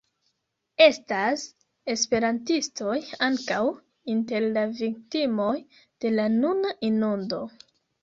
Estas 0.85 1.43
esperantistoj 1.95 2.97
ankaŭ 3.29 3.61
inter 4.17 4.51
la 4.59 4.67
viktimoj 4.83 5.55
de 5.79 6.17
la 6.19 6.31
nuna 6.43 6.77
inundo. 6.95 7.49